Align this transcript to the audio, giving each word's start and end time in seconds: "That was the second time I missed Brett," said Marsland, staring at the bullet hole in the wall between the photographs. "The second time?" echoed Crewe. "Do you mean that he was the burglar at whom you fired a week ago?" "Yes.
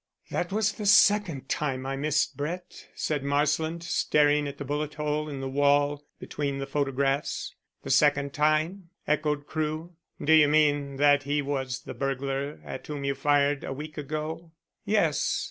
"That 0.31 0.51
was 0.51 0.71
the 0.71 0.87
second 0.87 1.47
time 1.47 1.85
I 1.85 1.95
missed 1.95 2.35
Brett," 2.35 2.87
said 2.95 3.23
Marsland, 3.23 3.83
staring 3.83 4.47
at 4.47 4.57
the 4.57 4.65
bullet 4.65 4.95
hole 4.95 5.29
in 5.29 5.41
the 5.41 5.47
wall 5.47 6.03
between 6.17 6.57
the 6.57 6.65
photographs. 6.65 7.53
"The 7.83 7.91
second 7.91 8.33
time?" 8.33 8.89
echoed 9.07 9.45
Crewe. 9.45 9.93
"Do 10.19 10.33
you 10.33 10.47
mean 10.47 10.95
that 10.95 11.21
he 11.21 11.43
was 11.43 11.83
the 11.83 11.93
burglar 11.93 12.59
at 12.65 12.87
whom 12.87 13.03
you 13.03 13.13
fired 13.13 13.63
a 13.63 13.73
week 13.73 13.95
ago?" 13.95 14.51
"Yes. 14.85 15.39